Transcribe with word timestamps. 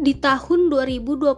Di 0.00 0.16
tahun 0.16 0.72
2021 0.72 1.36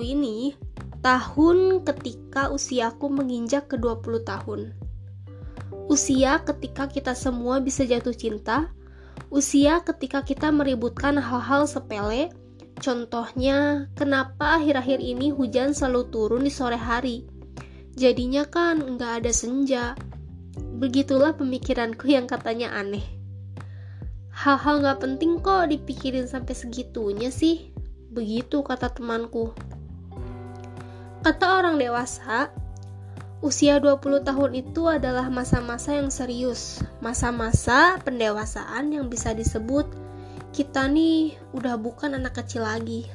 ini, 0.00 0.56
tahun 1.04 1.84
ketika 1.84 2.48
usiaku 2.48 3.12
menginjak 3.12 3.68
ke 3.68 3.76
20 3.76 4.24
tahun. 4.24 4.72
Usia 5.92 6.40
ketika 6.40 6.88
kita 6.88 7.12
semua 7.12 7.60
bisa 7.60 7.84
jatuh 7.84 8.16
cinta, 8.16 8.72
usia 9.28 9.84
ketika 9.84 10.24
kita 10.24 10.48
meributkan 10.48 11.20
hal-hal 11.20 11.68
sepele, 11.68 12.32
contohnya 12.80 13.92
kenapa 13.92 14.56
akhir-akhir 14.56 15.04
ini 15.04 15.28
hujan 15.28 15.76
selalu 15.76 16.08
turun 16.08 16.48
di 16.48 16.52
sore 16.52 16.80
hari. 16.80 17.28
Jadinya 17.92 18.48
kan 18.48 18.96
nggak 18.96 19.20
ada 19.20 19.32
senja. 19.36 19.92
Begitulah 20.80 21.36
pemikiranku 21.36 22.08
yang 22.08 22.24
katanya 22.24 22.72
aneh. 22.72 23.04
Hal-hal 24.32 24.80
nggak 24.80 25.04
penting 25.04 25.44
kok 25.44 25.68
dipikirin 25.68 26.24
sampai 26.24 26.56
segitunya 26.56 27.28
sih. 27.28 27.76
Begitu 28.18 28.66
kata 28.66 28.90
temanku. 28.90 29.54
Kata 31.22 31.62
orang 31.62 31.78
dewasa, 31.78 32.50
usia 33.38 33.78
20 33.78 34.26
tahun 34.26 34.58
itu 34.58 34.90
adalah 34.90 35.30
masa-masa 35.30 35.94
yang 35.94 36.10
serius, 36.10 36.82
masa-masa 36.98 37.94
pendewasaan 38.02 38.90
yang 38.90 39.06
bisa 39.06 39.30
disebut 39.38 39.86
kita 40.50 40.90
nih 40.90 41.38
udah 41.54 41.78
bukan 41.78 42.18
anak 42.18 42.42
kecil 42.42 42.66
lagi. 42.66 43.06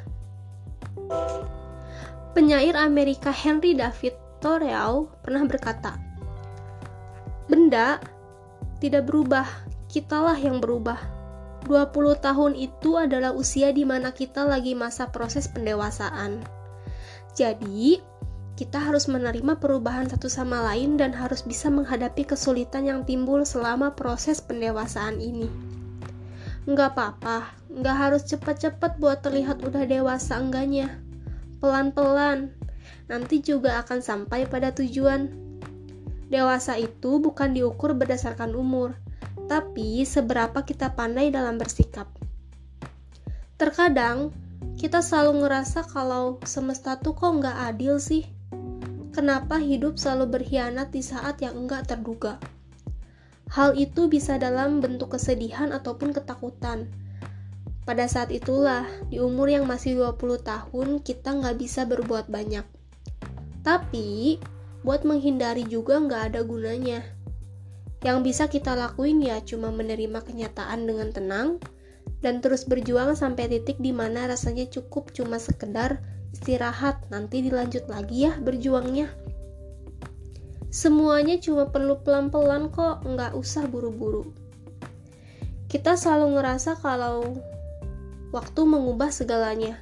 Penyair 2.32 2.80
Amerika 2.80 3.36
Henry 3.36 3.76
David 3.76 4.16
Thoreau 4.40 5.12
pernah 5.20 5.44
berkata, 5.44 6.00
"Benda 7.52 8.00
tidak 8.80 9.12
berubah, 9.12 9.52
kitalah 9.92 10.40
yang 10.40 10.64
berubah." 10.64 11.23
20 11.64 12.20
tahun 12.20 12.54
itu 12.60 13.00
adalah 13.00 13.32
usia 13.32 13.72
di 13.72 13.88
mana 13.88 14.12
kita 14.12 14.44
lagi 14.44 14.76
masa 14.76 15.10
proses 15.10 15.48
pendewasaan. 15.48 16.44
Jadi, 17.34 18.04
kita 18.54 18.78
harus 18.78 19.10
menerima 19.10 19.58
perubahan 19.58 20.06
satu 20.06 20.30
sama 20.30 20.62
lain 20.62 20.94
dan 20.94 21.10
harus 21.10 21.42
bisa 21.42 21.74
menghadapi 21.74 22.22
kesulitan 22.28 22.86
yang 22.86 23.02
timbul 23.02 23.42
selama 23.42 23.98
proses 23.98 24.38
pendewasaan 24.46 25.18
ini. 25.18 25.50
Nggak 26.70 26.96
apa-apa, 26.96 27.50
nggak 27.74 27.98
harus 27.98 28.24
cepat-cepat 28.30 29.02
buat 29.02 29.26
terlihat 29.26 29.60
udah 29.66 29.84
dewasa 29.84 30.38
enggaknya. 30.38 31.02
Pelan-pelan, 31.60 32.54
nanti 33.10 33.42
juga 33.44 33.84
akan 33.84 34.00
sampai 34.00 34.46
pada 34.48 34.72
tujuan. 34.72 35.34
Dewasa 36.32 36.80
itu 36.80 37.20
bukan 37.20 37.52
diukur 37.52 37.98
berdasarkan 37.98 38.56
umur, 38.56 38.96
tapi 39.48 40.08
seberapa 40.08 40.64
kita 40.64 40.96
pandai 40.96 41.30
dalam 41.30 41.60
bersikap. 41.60 42.08
Terkadang, 43.60 44.32
kita 44.80 45.04
selalu 45.04 45.46
ngerasa 45.46 45.86
kalau 45.88 46.40
semesta 46.48 46.98
tuh 47.00 47.16
kok 47.16 47.32
nggak 47.40 47.58
adil 47.70 48.00
sih. 48.00 48.26
Kenapa 49.14 49.62
hidup 49.62 50.02
selalu 50.02 50.40
berkhianat 50.40 50.90
di 50.90 51.06
saat 51.06 51.38
yang 51.46 51.54
enggak 51.54 51.86
terduga? 51.86 52.42
Hal 53.54 53.78
itu 53.78 54.10
bisa 54.10 54.42
dalam 54.42 54.82
bentuk 54.82 55.14
kesedihan 55.14 55.70
ataupun 55.70 56.10
ketakutan. 56.10 56.90
Pada 57.86 58.10
saat 58.10 58.34
itulah, 58.34 58.90
di 59.14 59.22
umur 59.22 59.52
yang 59.52 59.70
masih 59.70 60.02
20 60.02 60.42
tahun, 60.42 60.88
kita 61.06 61.30
nggak 61.38 61.62
bisa 61.62 61.86
berbuat 61.86 62.32
banyak. 62.32 62.66
Tapi, 63.62 64.42
buat 64.82 65.06
menghindari 65.06 65.68
juga 65.70 66.02
nggak 66.02 66.34
ada 66.34 66.42
gunanya 66.42 67.06
yang 68.04 68.20
bisa 68.22 68.52
kita 68.52 68.76
lakuin 68.76 69.24
ya 69.24 69.40
cuma 69.42 69.72
menerima 69.72 70.20
kenyataan 70.28 70.84
dengan 70.84 71.10
tenang 71.16 71.48
dan 72.20 72.44
terus 72.44 72.68
berjuang 72.68 73.16
sampai 73.16 73.48
titik 73.48 73.80
di 73.80 73.96
mana 73.96 74.28
rasanya 74.28 74.68
cukup 74.68 75.12
cuma 75.16 75.40
sekedar 75.40 76.04
istirahat, 76.36 77.00
nanti 77.14 77.46
dilanjut 77.46 77.88
lagi 77.88 78.28
ya 78.28 78.36
berjuangnya. 78.42 79.08
Semuanya 80.74 81.38
cuma 81.38 81.70
perlu 81.70 82.02
pelan-pelan 82.02 82.74
kok, 82.74 83.06
nggak 83.06 83.38
usah 83.38 83.70
buru-buru. 83.70 84.34
Kita 85.70 85.94
selalu 85.94 86.42
ngerasa 86.42 86.82
kalau 86.82 87.38
waktu 88.34 88.62
mengubah 88.66 89.14
segalanya, 89.14 89.78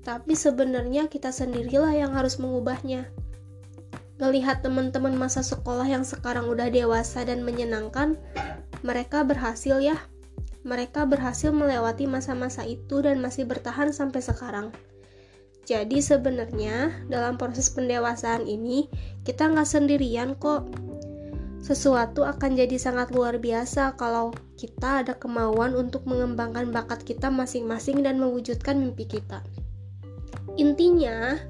tapi 0.00 0.32
sebenarnya 0.32 1.12
kita 1.12 1.28
sendirilah 1.28 1.92
yang 1.92 2.16
harus 2.16 2.40
mengubahnya 2.40 3.12
ngelihat 4.24 4.64
teman-teman 4.64 5.12
masa 5.12 5.44
sekolah 5.44 5.84
yang 5.84 6.00
sekarang 6.00 6.48
udah 6.48 6.72
dewasa 6.72 7.28
dan 7.28 7.44
menyenangkan, 7.44 8.16
mereka 8.80 9.20
berhasil 9.20 9.76
ya. 9.84 10.00
Mereka 10.64 11.04
berhasil 11.04 11.52
melewati 11.52 12.08
masa-masa 12.08 12.64
itu 12.64 13.04
dan 13.04 13.20
masih 13.20 13.44
bertahan 13.44 13.92
sampai 13.92 14.24
sekarang. 14.24 14.72
Jadi 15.68 16.00
sebenarnya 16.00 17.04
dalam 17.08 17.36
proses 17.36 17.68
pendewasaan 17.72 18.48
ini 18.48 18.88
kita 19.28 19.48
nggak 19.52 19.68
sendirian 19.68 20.36
kok. 20.40 20.72
Sesuatu 21.64 22.24
akan 22.28 22.60
jadi 22.60 22.76
sangat 22.76 23.12
luar 23.12 23.40
biasa 23.40 23.96
kalau 23.96 24.32
kita 24.60 25.04
ada 25.04 25.16
kemauan 25.16 25.72
untuk 25.72 26.04
mengembangkan 26.04 26.68
bakat 26.68 27.04
kita 27.04 27.32
masing-masing 27.32 28.04
dan 28.04 28.20
mewujudkan 28.20 28.76
mimpi 28.76 29.08
kita. 29.08 29.40
Intinya, 30.60 31.40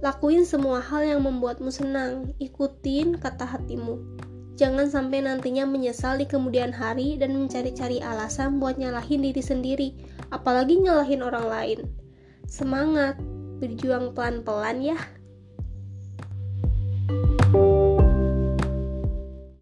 Lakuin 0.00 0.48
semua 0.48 0.80
hal 0.80 1.04
yang 1.04 1.20
membuatmu 1.28 1.68
senang, 1.68 2.32
ikutin 2.40 3.20
kata 3.20 3.44
hatimu. 3.44 4.00
Jangan 4.56 4.88
sampai 4.88 5.20
nantinya 5.20 5.68
menyesal 5.68 6.16
di 6.16 6.24
kemudian 6.24 6.72
hari 6.72 7.20
dan 7.20 7.36
mencari-cari 7.36 8.00
alasan 8.00 8.56
buat 8.56 8.80
nyalahin 8.80 9.20
diri 9.20 9.44
sendiri, 9.44 9.88
apalagi 10.32 10.80
nyalahin 10.80 11.20
orang 11.20 11.46
lain. 11.52 11.80
Semangat, 12.48 13.20
berjuang 13.60 14.16
pelan-pelan 14.16 14.80
ya. 14.80 14.96